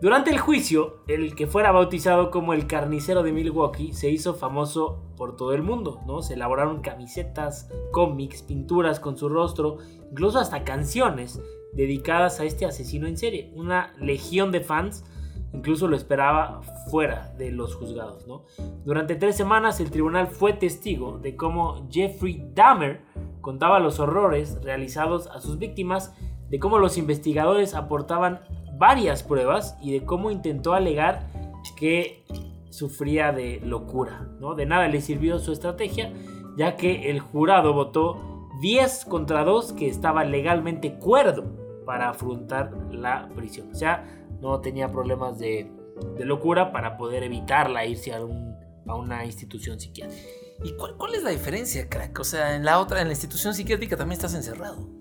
[0.00, 5.02] Durante el juicio, el que fuera bautizado como el carnicero de Milwaukee se hizo famoso
[5.14, 6.22] por todo el mundo, ¿no?
[6.22, 9.76] Se elaboraron camisetas, cómics, pinturas con su rostro,
[10.10, 11.42] incluso hasta canciones
[11.74, 13.52] dedicadas a este asesino en serie.
[13.54, 15.04] Una legión de fans
[15.52, 18.26] incluso lo esperaba fuera de los juzgados.
[18.26, 18.44] ¿no?
[18.84, 23.02] Durante tres semanas el tribunal fue testigo de cómo Jeffrey Dahmer
[23.42, 26.14] contaba los horrores realizados a sus víctimas,
[26.48, 28.40] de cómo los investigadores aportaban
[28.80, 31.28] varias pruebas y de cómo intentó alegar
[31.76, 32.24] que
[32.70, 34.26] sufría de locura.
[34.40, 34.54] ¿no?
[34.54, 36.12] De nada le sirvió su estrategia,
[36.56, 41.44] ya que el jurado votó 10 contra 2 que estaba legalmente cuerdo
[41.84, 43.70] para afrontar la prisión.
[43.70, 44.04] O sea,
[44.40, 45.70] no tenía problemas de,
[46.18, 50.22] locura para poder evitarla irse a, una institución psiquiátrica.
[50.64, 52.18] ¿Y cuál, cuál, es la diferencia, crack?
[52.18, 54.99] O sea, en la otra, en la institución psiquiátrica también estás encerrado.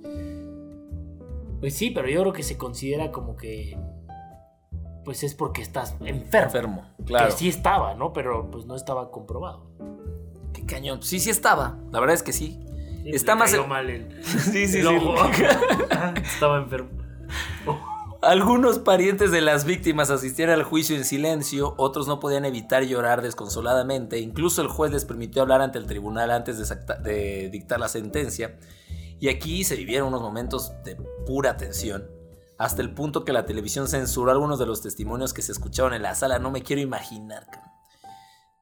[1.60, 3.78] Pues sí, pero yo creo que se considera como que.
[5.04, 6.46] Pues es porque estás enfermo.
[6.46, 7.28] Enfermo, claro.
[7.28, 8.14] Que sí estaba, ¿no?
[8.14, 9.66] Pero pues no estaba comprobado.
[10.54, 11.02] Qué cañón.
[11.02, 11.78] Sí, sí estaba.
[11.92, 12.60] La verdad es que sí.
[13.06, 13.56] Está más.
[13.68, 13.88] mal
[14.22, 14.80] sí, sí, sí.
[16.24, 16.90] Estaba enfermo.
[18.22, 23.22] Algunos parientes de las víctimas asistieron al juicio en silencio, otros no podían evitar llorar
[23.22, 27.88] desconsoladamente, incluso el juez les permitió hablar ante el tribunal antes de, de dictar la
[27.88, 28.58] sentencia,
[29.20, 32.10] y aquí se vivieron unos momentos de pura tensión,
[32.58, 36.02] hasta el punto que la televisión censuró algunos de los testimonios que se escuchaban en
[36.02, 37.48] la sala, no me quiero imaginar.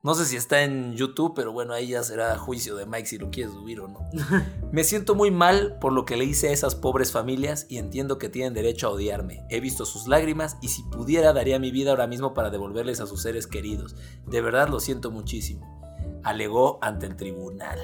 [0.03, 3.17] No sé si está en YouTube, pero bueno, ahí ya será juicio de Mike si
[3.17, 4.07] lo quieres subir o no.
[4.71, 8.19] Me siento muy mal por lo que le hice a esas pobres familias y entiendo
[8.19, 9.43] que tienen derecho a odiarme.
[9.49, 13.07] He visto sus lágrimas y si pudiera daría mi vida ahora mismo para devolverles a
[13.07, 13.95] sus seres queridos.
[14.25, 16.21] De verdad lo siento muchísimo.
[16.23, 17.79] Alegó ante el tribunal.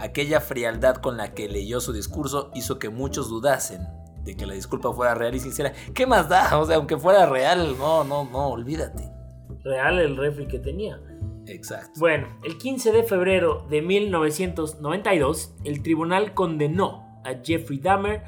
[0.00, 3.86] Aquella frialdad con la que leyó su discurso hizo que muchos dudasen
[4.22, 5.72] de que la disculpa fuera real y sincera.
[5.94, 6.58] ¿Qué más da?
[6.58, 9.10] O sea, aunque fuera real, no, no, no, olvídate.
[9.64, 11.00] Real el refri que tenía.
[11.46, 11.98] Exacto.
[11.98, 18.22] Bueno, el 15 de febrero de 1992, el tribunal condenó a Jeffrey Dahmer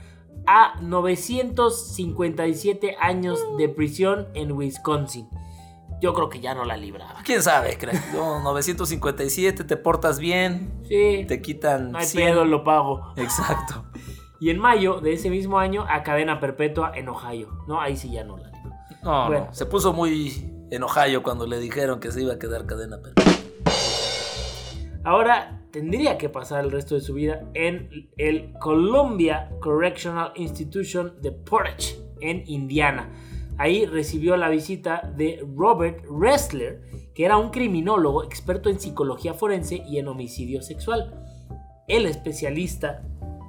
[0.46, 5.28] a 957 años de prisión en Wisconsin.
[6.01, 7.23] Yo creo que ya no la libraba.
[7.25, 7.77] ¿Quién sabe?
[8.13, 10.83] 957, te portas bien.
[10.89, 11.25] Sí.
[11.29, 11.93] Te quitan.
[11.93, 13.13] No hay pedo, lo pago.
[13.17, 13.85] Exacto.
[14.41, 17.51] Y en mayo de ese mismo año, a cadena perpetua en Ohio.
[17.69, 18.71] No, ahí sí ya no la libró.
[19.03, 19.49] No, bueno.
[19.53, 23.35] se puso muy en Ohio cuando le dijeron que se iba a quedar cadena perpetua.
[25.05, 31.33] Ahora tendría que pasar el resto de su vida en el Columbia Correctional Institution de
[31.33, 33.09] Portage, en Indiana.
[33.61, 36.81] Ahí recibió la visita de Robert Ressler,
[37.14, 41.23] que era un criminólogo experto en psicología forense y en homicidio sexual.
[41.87, 43.03] El especialista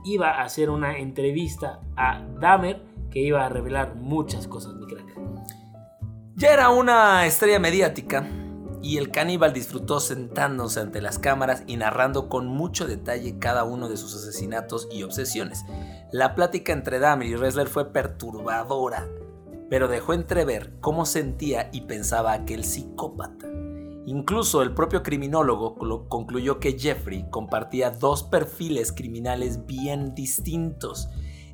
[0.03, 4.85] iba a hacer una entrevista a Dahmer que iba a revelar muchas cosas, mi.
[6.35, 8.27] Ya era una estrella mediática
[8.81, 13.87] y el caníbal disfrutó sentándose ante las cámaras y narrando con mucho detalle cada uno
[13.87, 15.63] de sus asesinatos y obsesiones.
[16.11, 19.07] La plática entre Dahmer y Ressler fue perturbadora,
[19.71, 23.47] pero dejó entrever cómo sentía y pensaba aquel psicópata.
[24.05, 25.77] Incluso el propio criminólogo
[26.09, 31.07] concluyó que Jeffrey compartía dos perfiles criminales bien distintos,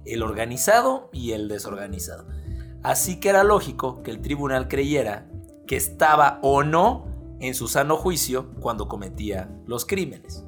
[0.04, 2.26] el organizado y el desorganizado.
[2.82, 5.30] Así que era lógico que el tribunal creyera
[5.68, 7.06] que estaba o no
[7.40, 10.44] en su sano juicio cuando cometía los crímenes.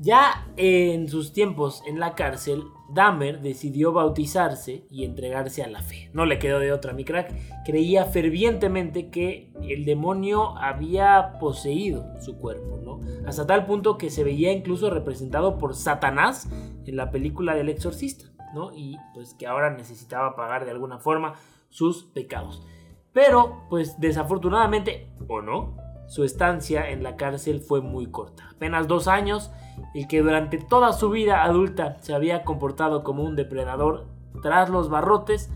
[0.00, 6.10] Ya en sus tiempos en la cárcel, Dahmer decidió bautizarse y entregarse a la fe.
[6.12, 7.32] No le quedó de otra, mi crack.
[7.64, 13.00] Creía fervientemente que el demonio había poseído su cuerpo, ¿no?
[13.26, 16.48] Hasta tal punto que se veía incluso representado por Satanás
[16.84, 18.26] en la película del exorcista.
[18.74, 21.34] Y pues que ahora necesitaba pagar de alguna forma
[21.68, 22.66] sus pecados.
[23.12, 25.76] Pero, pues desafortunadamente, o no,
[26.10, 28.50] su estancia en la cárcel fue muy corta.
[28.56, 29.52] Apenas dos años,
[29.94, 34.08] y que durante toda su vida adulta se había comportado como un depredador
[34.42, 35.50] tras los barrotes,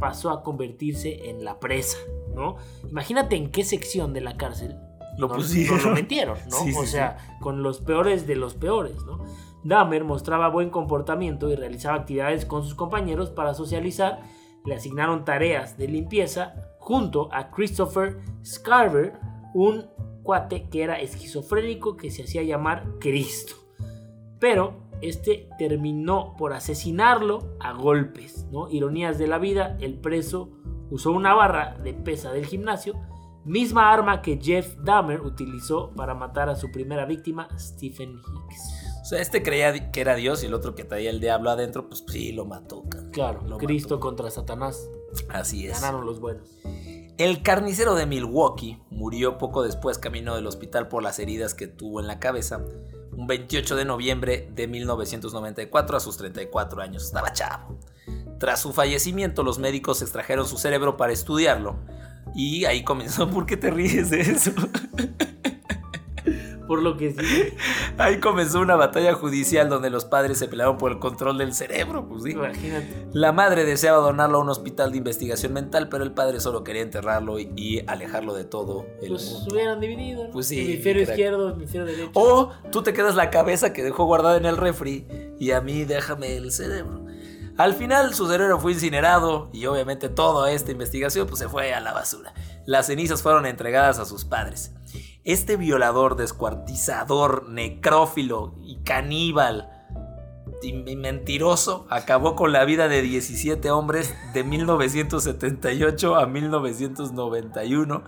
[0.00, 1.98] pasó a convertirse en la presa,
[2.34, 2.56] ¿no?
[2.90, 4.76] Imagínate en qué sección de la cárcel
[5.18, 5.80] lo pusieron.
[5.84, 6.80] lo metieron, ¿no?
[6.80, 9.20] o sea, con los peores de los peores, ¿no?
[9.62, 14.18] Dahmer mostraba buen comportamiento y realizaba actividades con sus compañeros para socializar.
[14.64, 19.12] Le asignaron tareas de limpieza junto a Christopher Scarver,
[19.54, 19.86] un
[20.22, 23.54] cuate que era esquizofrénico que se hacía llamar Cristo.
[24.38, 28.70] Pero este terminó por asesinarlo a golpes, ¿no?
[28.70, 30.50] Ironías de la vida, el preso
[30.90, 32.94] usó una barra de pesa del gimnasio,
[33.44, 38.82] misma arma que Jeff Dahmer utilizó para matar a su primera víctima, Stephen Hicks.
[39.02, 41.88] O sea, este creía que era Dios y el otro que traía el diablo adentro,
[41.88, 42.84] pues sí, lo mató.
[43.10, 44.88] Claro, Cristo contra Satanás.
[45.28, 45.80] Así es.
[45.80, 46.48] Ganaron los buenos.
[47.18, 52.00] El carnicero de Milwaukee murió poco después camino del hospital por las heridas que tuvo
[52.00, 52.64] en la cabeza,
[53.12, 57.04] un 28 de noviembre de 1994 a sus 34 años.
[57.04, 57.78] Estaba chavo.
[58.38, 61.76] Tras su fallecimiento, los médicos extrajeron su cerebro para estudiarlo.
[62.34, 63.28] Y ahí comenzó.
[63.30, 64.52] ¿Por qué te ríes de eso?
[66.72, 67.18] Por lo que sí.
[67.98, 72.08] Ahí comenzó una batalla judicial donde los padres se pelearon por el control del cerebro,
[72.08, 73.08] pues Imagínate.
[73.12, 76.80] La madre deseaba donarlo a un hospital de investigación mental, pero el padre solo quería
[76.80, 80.30] enterrarlo y, alejarlo de todo el pues hubieran dividido.
[80.30, 80.60] Pues sí.
[80.62, 82.10] Hemisferio izquierdo, hemisferio derecho.
[82.14, 85.06] O tú te quedas la cabeza que dejó guardada en el refri
[85.38, 87.04] y a mí déjame el cerebro.
[87.58, 91.80] Al final su cerebro fue incinerado y obviamente toda esta investigación pues, se fue a
[91.80, 92.32] la basura.
[92.64, 94.72] Las cenizas fueron entregadas a sus padres.
[95.24, 99.68] Este violador, descuartizador, necrófilo y caníbal
[100.62, 108.04] y mentiroso acabó con la vida de 17 hombres de 1978 a 1991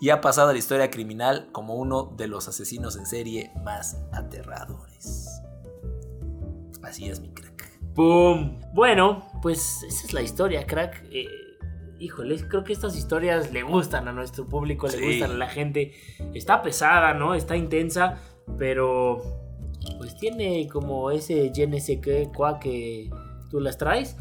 [0.00, 4.00] y ha pasado a la historia criminal como uno de los asesinos en serie más
[4.12, 5.42] aterradores.
[6.82, 7.78] Así es mi crack.
[7.94, 8.60] ¡Boom!
[8.72, 11.04] Bueno, pues esa es la historia, crack.
[11.10, 11.26] Eh,
[11.98, 15.06] híjole, creo que estas historias le gustan a nuestro público, le Sí.
[15.06, 15.92] gustan a la gente.
[16.34, 17.34] Está pesada, ¿no?
[17.34, 18.18] Está intensa,
[18.56, 19.22] pero
[19.98, 21.98] pues tiene como ese je ne sais
[22.34, 23.10] quoi que
[23.50, 24.16] tú las traes,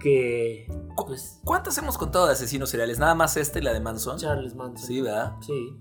[0.00, 0.66] que
[1.06, 2.98] pues ¿Cuántas hemos contado de asesinos seriales?
[2.98, 4.18] Nada más este y la de Manson.
[4.18, 4.86] Charles Manson.
[4.86, 5.32] Sí, ¿verdad?
[5.40, 5.76] Sí.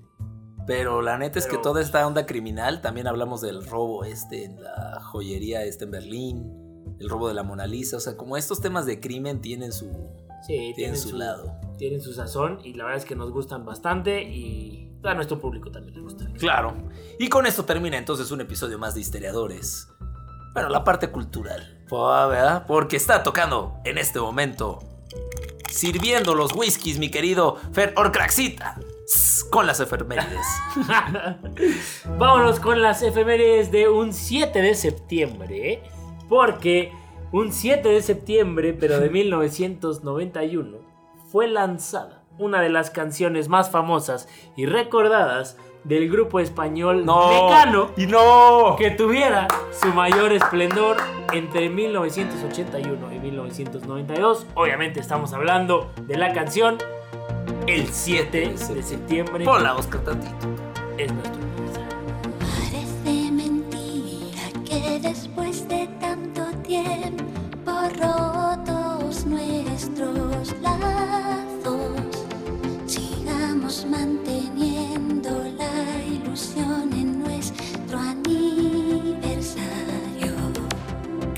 [0.68, 4.62] Pero la neta es que toda esta onda criminal, también hablamos del robo este en
[4.62, 8.62] la joyería este en Berlín, el robo de la Mona Lisa, o sea, como estos
[8.62, 9.90] temas de crimen tienen su,
[10.46, 11.56] Sí, tienen su lado.
[11.78, 15.72] Tienen su sazón y la verdad es que nos gustan bastante y a nuestro público
[15.72, 16.26] también le gusta.
[16.38, 16.76] Claro.
[17.20, 19.88] Y con esto termina entonces un episodio más de Histeriadores.
[20.54, 21.82] Bueno, la parte cultural.
[21.92, 22.66] ¿verdad?
[22.68, 24.80] Porque está tocando en este momento.
[25.70, 28.80] Sirviendo los whiskies, mi querido Fer Orcraxita.
[29.50, 30.46] Con las efemérides.
[32.18, 35.84] Vámonos con las efemérides de un 7 de septiembre.
[36.30, 36.94] Porque
[37.32, 40.78] un 7 de septiembre, pero de 1991,
[41.32, 47.92] fue lanzada una de las canciones más famosas y recordadas del grupo español Mecano.
[47.98, 48.76] ¡Y no!
[48.78, 50.98] que tuviera su mayor esplendor
[51.34, 54.48] entre 1981 y 1992.
[54.56, 56.78] Obviamente estamos hablando de la canción
[57.68, 59.46] El 7 de septiembre.
[59.48, 60.36] Hola, Oscar Tantito.
[60.98, 61.41] Es nuestro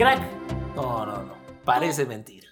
[0.04, 0.20] Crack,
[0.76, 1.34] No, no, no.
[1.64, 2.50] Parece mentira.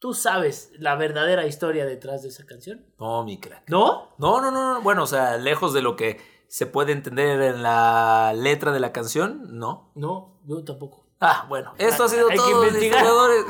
[0.00, 2.84] ¿tú sabes la verdadera historia detrás de esa canción?
[2.98, 3.70] No, mi crack.
[3.70, 4.08] ¿No?
[4.18, 4.82] No, no, no, no.
[4.82, 8.90] Bueno, o sea, lejos de lo que se puede entender en la letra de la
[8.90, 9.92] canción, no.
[9.94, 11.06] No, yo tampoco.
[11.20, 11.72] Ah, bueno.
[11.78, 12.64] Esto ha sido Hay que todo.
[12.64, 12.98] investigar.
[13.04, 13.44] historiadores.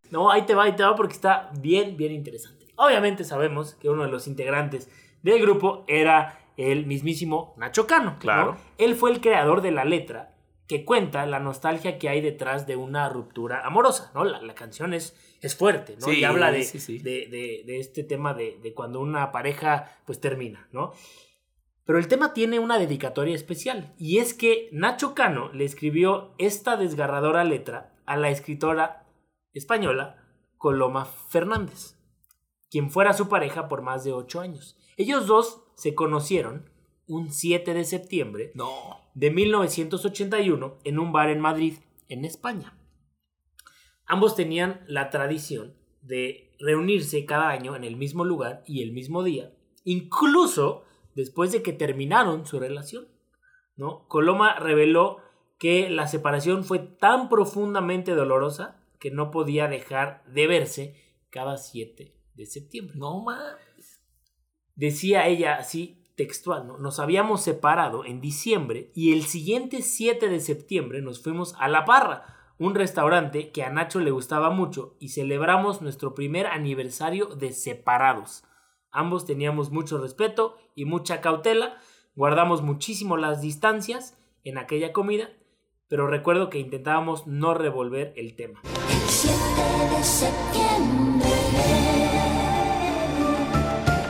[0.10, 2.68] No, ahí te va, ahí te va porque está bien, bien interesante.
[2.76, 4.88] Obviamente sabemos que uno de los integrantes
[5.22, 8.12] del grupo era el mismísimo Nacho Cano.
[8.12, 8.18] ¿no?
[8.18, 8.56] Claro.
[8.78, 10.30] Él fue el creador de la letra
[10.70, 14.22] que cuenta la nostalgia que hay detrás de una ruptura amorosa, ¿no?
[14.24, 16.06] La, la canción es, es fuerte, ¿no?
[16.06, 16.98] Sí, y habla de, sí, sí.
[17.00, 20.92] de, de- de este tema de, de cuando una pareja pues termina, ¿no?
[21.84, 26.76] Pero el tema tiene una dedicatoria especial y es que Nacho Cano le escribió esta
[26.76, 29.08] desgarradora letra a la escritora
[29.52, 30.24] española
[30.56, 31.96] Coloma Fernández,
[32.70, 34.76] quien fuera su pareja por más de ocho años.
[34.96, 36.70] Ellos dos se conocieron
[37.08, 38.70] un 7 de septiembre No.
[39.20, 41.74] De 1981 en un bar en Madrid,
[42.08, 42.74] en España.
[44.06, 49.22] Ambos tenían la tradición de reunirse cada año en el mismo lugar y el mismo
[49.22, 49.52] día,
[49.84, 53.08] incluso después de que terminaron su relación.
[53.76, 54.08] ¿no?
[54.08, 55.18] Coloma reveló
[55.58, 60.94] que la separación fue tan profundamente dolorosa que no podía dejar de verse
[61.28, 62.96] cada 7 de septiembre.
[62.96, 64.00] No mames.
[64.76, 66.76] Decía ella así textual, ¿no?
[66.76, 71.86] Nos habíamos separado en diciembre y el siguiente 7 de septiembre nos fuimos a La
[71.86, 72.26] Parra,
[72.58, 78.44] un restaurante que a Nacho le gustaba mucho y celebramos nuestro primer aniversario de separados.
[78.90, 81.78] Ambos teníamos mucho respeto y mucha cautela,
[82.14, 85.30] guardamos muchísimo las distancias en aquella comida,
[85.88, 88.60] pero recuerdo que intentábamos no revolver el tema.
[88.64, 89.34] El 7
[89.96, 91.30] de septiembre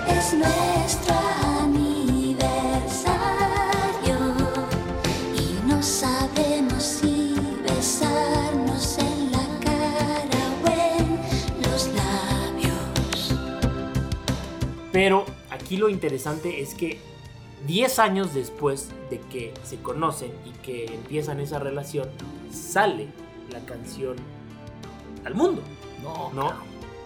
[0.08, 1.19] es nuestro
[14.92, 16.98] Pero aquí lo interesante es que
[17.66, 22.08] 10 años después de que se conocen y que empiezan esa relación,
[22.50, 23.08] sale
[23.52, 24.16] la canción
[25.24, 25.62] al mundo,
[26.02, 26.32] No.
[26.32, 26.52] ¿no?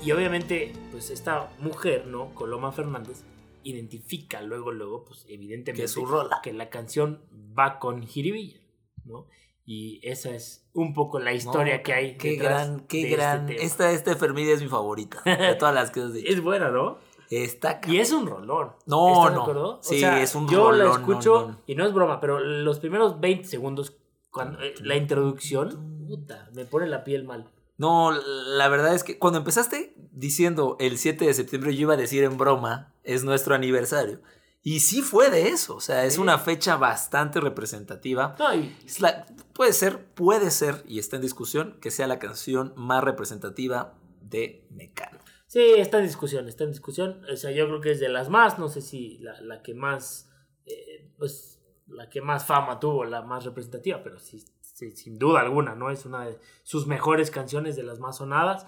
[0.03, 2.35] Y obviamente, pues esta mujer, ¿no?
[2.35, 3.23] Coloma Fernández,
[3.63, 6.41] identifica luego, luego, pues evidentemente su rola.
[6.43, 7.23] que la canción
[7.59, 8.61] va con Jiribilla,
[9.07, 9.27] ¿no?
[9.65, 12.17] Y esa es un poco la historia No, que hay.
[12.19, 13.47] Qué detrás gran, qué de este gran.
[13.47, 13.63] tema.
[13.63, 15.23] esta, esta es mi favorita.
[15.25, 16.31] De todas las que has dicho.
[16.31, 16.99] Es buena, ¿no?
[17.31, 18.73] Está Y es un rolón.
[18.87, 19.43] No, ¿Estás de no.
[19.43, 19.79] acuerdo?
[19.83, 21.61] Sí, es un Yo la rolón, escucho no, no.
[21.67, 23.97] y no es broma, pero los primeros 20 segundos,
[24.31, 27.51] cuando eh, la introducción, puta, me pone la piel mal.
[27.77, 31.97] No, la verdad es que cuando empezaste diciendo el 7 de septiembre, yo iba a
[31.97, 34.21] decir en broma, es nuestro aniversario.
[34.63, 36.21] Y sí fue de eso, o sea, es Sí.
[36.21, 38.35] una fecha bastante representativa.
[38.39, 42.19] No, y- Es la- puede ser, puede ser, y está en discusión, que sea la
[42.19, 45.19] canción más representativa de Mecano.
[45.55, 47.25] Sí, está en discusión, está en discusión.
[47.33, 49.73] O sea, yo creo que es de las más, no sé si la, la que
[49.73, 50.29] más,
[50.67, 55.41] eh, pues, la que más fama tuvo, la más representativa, pero sí, sí, sin duda
[55.43, 55.91] alguna, ¿no?
[55.93, 58.67] Es una de sus mejores canciones, de las más sonadas.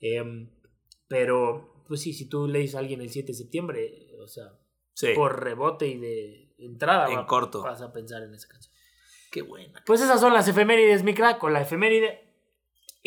[0.00, 0.50] Em,
[1.08, 4.58] pero, pues sí, si tú lees a alguien el 7 de septiembre, o sea,
[4.94, 5.08] Sí.
[5.14, 7.62] por rebote y de entrada En va- corto.
[7.62, 8.74] vas a pensar en esa canción.
[9.30, 9.82] Qué buena.
[9.86, 12.23] Pues esas son las efemérides, mi crack, o la efeméride.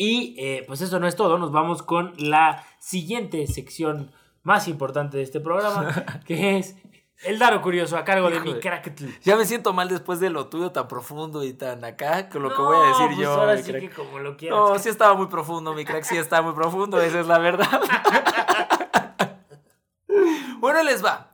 [0.00, 4.12] Y eh, pues eso no es todo, nos vamos con la siguiente sección
[4.44, 5.92] más importante de este programa,
[6.24, 6.76] que es
[7.24, 8.94] el Daro Curioso a cargo de mi de- crack.
[9.22, 12.54] Ya me siento mal después de lo tuyo tan profundo y tan acá, con lo
[12.54, 13.32] que voy a decir pues yo.
[13.32, 13.82] Ahora mi sí crack.
[13.82, 14.56] que como lo quieras.
[14.56, 17.68] No, sí estaba muy profundo, mi crack, sí estaba muy profundo, esa es la verdad.
[20.60, 21.27] bueno, les va.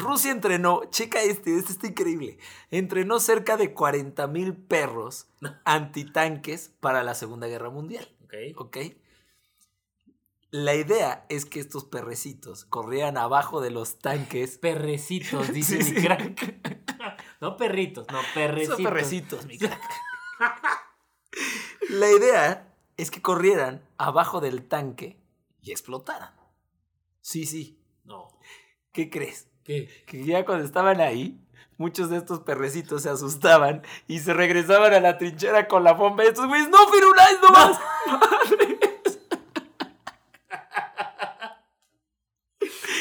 [0.00, 2.38] Rusia entrenó, checa este, este está increíble.
[2.70, 5.28] Entrenó cerca de 40 mil perros
[5.64, 8.08] antitanques para la Segunda Guerra Mundial.
[8.24, 8.34] Ok.
[8.56, 8.76] ¿Ok?
[10.52, 14.58] La idea es que estos perrecitos corrían abajo de los tanques.
[14.62, 16.06] Perrecitos, dice Sí, mi sí.
[16.06, 17.20] crack.
[17.40, 18.76] no perritos, no perrecitos.
[18.76, 19.80] Son perrecitos, mi crack.
[21.90, 25.20] La idea es que corrieran abajo del tanque
[25.62, 26.34] y explotaran.
[27.20, 27.80] Sí, sí.
[28.04, 28.28] No.
[28.92, 29.48] ¿Qué crees?
[29.64, 29.88] ¿Qué?
[30.06, 31.38] Que ya cuando estaban ahí,
[31.76, 36.24] muchos de estos perrecitos se asustaban y se regresaban a la trinchera con la bomba.
[36.24, 37.78] Y estos güeyes, no, Firulais, no más.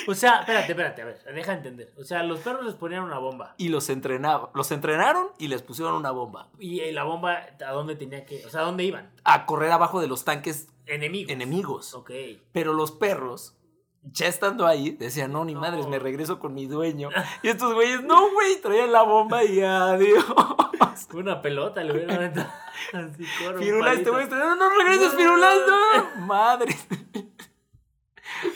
[0.07, 1.93] O sea, espérate, espérate, a ver, deja de entender.
[1.95, 3.53] O sea, los perros les ponían una bomba.
[3.57, 4.49] Y los entrenaban.
[4.55, 6.47] Los entrenaron y les pusieron una bomba.
[6.57, 8.43] Y la bomba, ¿a dónde tenía que...?
[8.43, 9.11] O sea, ¿a dónde iban?
[9.23, 11.31] A correr abajo de los tanques Enemigos.
[11.31, 11.93] enemigos.
[11.93, 12.11] Ok.
[12.51, 13.55] Pero los perros,
[14.03, 15.61] ya estando ahí, decían, no, ni No.
[15.61, 17.09] madres, me regreso con mi dueño.
[17.43, 20.25] Y estos güeyes, no, güey, traían la bomba y adiós.
[21.13, 22.49] Una pelota le hubieran aventado.
[22.93, 24.11] Así, corre, un Firulais, te palito.
[24.11, 24.47] voy a estrenar.
[24.57, 25.17] No, no regreses, No.
[25.19, 26.25] Firulais, no.
[26.25, 26.75] Madre.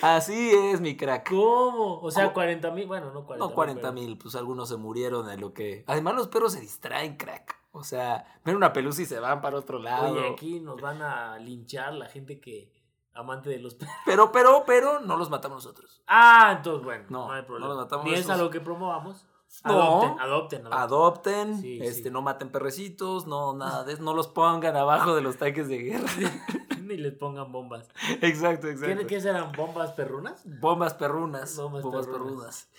[0.01, 1.29] Así es, mi crack.
[1.29, 1.99] ¿Cómo?
[1.99, 2.33] O sea, ¿Cómo?
[2.35, 5.83] 40 mil, bueno, no 40 No 40 mil, pues algunos se murieron de lo que...
[5.87, 7.57] Además los perros se distraen, crack.
[7.71, 10.13] O sea, ven una pelusa y se van para otro lado.
[10.13, 12.71] Oye, aquí nos van a linchar la gente que
[13.13, 13.95] amante de los perros.
[14.05, 16.01] Pero, pero, pero, no los matamos nosotros.
[16.07, 17.67] Ah, entonces bueno, No, no, hay no problema.
[17.73, 19.25] los matamos Ni es a lo que promovamos.
[19.65, 19.71] No.
[20.01, 20.73] Adopten, adopten, adopten.
[20.73, 22.09] Adopten, Sí, este, sí.
[22.09, 24.01] no maten perrecitos, no, nada de eso.
[24.01, 26.07] No los pongan abajo de los tanques de guerra.
[26.81, 27.87] Ni les pongan bombas.
[28.21, 29.07] exacto, ¿Qué, exacto.
[29.07, 29.51] ¿Qué serán?
[29.51, 30.41] ¿Bombas perrunas?
[30.59, 31.55] Bombas perrunas.
[31.55, 32.31] Bombas Bombas, perrunas.
[32.33, 32.69] perrunas.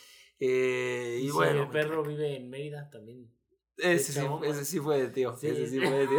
[0.40, 1.62] Eh, y bueno.
[1.62, 3.30] el perro vive en Mérida también.
[3.76, 5.32] Ese sí, ese sí fue de tío.
[5.34, 5.78] Ese sí.
[5.80, 6.18] fue de tío.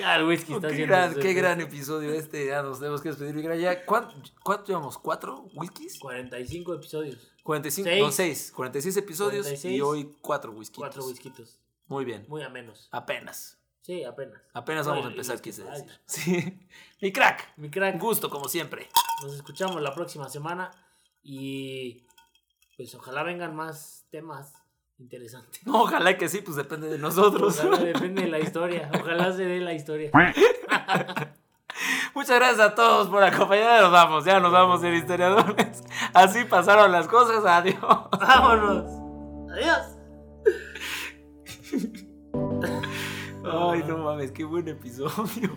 [0.00, 2.46] Ya, el whisky está qué, gran, su- qué gran episodio este.
[2.46, 3.58] Ya nos tenemos que despedir.
[3.60, 4.98] Ya, ¿cuánto, ¿Cuánto llevamos?
[4.98, 5.98] ¿Cuatro whiskies?
[5.98, 7.18] 45 episodios.
[7.42, 8.02] 45, Seis.
[8.02, 8.52] no, 6.
[8.54, 9.76] 46 episodios 46.
[9.76, 10.78] y hoy cuatro whiskies.
[10.78, 11.58] Cuatro whiskitos.
[11.86, 12.24] Muy bien.
[12.28, 12.88] Muy a menos.
[12.92, 13.58] Apenas.
[13.82, 14.40] Sí, apenas.
[14.52, 15.98] Apenas No, vamos a empezar, quise ay, decir.
[16.06, 16.68] Sí.
[17.00, 17.52] Mi crack.
[17.56, 18.88] Mi Un crack, gusto, como siempre.
[19.22, 20.70] nos escuchamos la próxima semana
[21.22, 22.06] y
[22.76, 24.54] pues ojalá vengan más temas
[25.00, 25.60] interesantes.
[25.66, 27.58] No, ojalá que sí, pues depende de nosotros.
[27.58, 28.90] Ojalá depende de la historia.
[28.94, 30.10] Ojalá se dé la historia.
[32.14, 33.82] Muchas gracias a todos por acompañarnos.
[33.82, 35.82] Nos vamos, ya nos vamos en historiadores.
[36.12, 37.44] Así pasaron las cosas.
[37.44, 37.78] Adiós.
[37.80, 38.90] Vámonos.
[39.52, 39.96] Adiós.
[43.44, 45.56] Ay, no mames, qué buen episodio.